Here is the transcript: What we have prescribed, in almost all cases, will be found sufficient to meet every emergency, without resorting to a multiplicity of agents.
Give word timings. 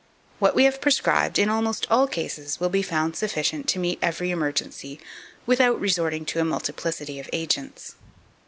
What 0.39 0.55
we 0.55 0.63
have 0.63 0.81
prescribed, 0.81 1.37
in 1.37 1.47
almost 1.47 1.85
all 1.91 2.07
cases, 2.07 2.59
will 2.59 2.69
be 2.69 2.81
found 2.81 3.15
sufficient 3.15 3.67
to 3.69 3.77
meet 3.77 3.99
every 4.01 4.31
emergency, 4.31 4.99
without 5.45 5.79
resorting 5.79 6.25
to 6.25 6.39
a 6.39 6.43
multiplicity 6.43 7.19
of 7.19 7.29
agents. 7.31 7.93